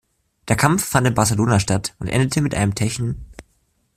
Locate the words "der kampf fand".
0.47-1.05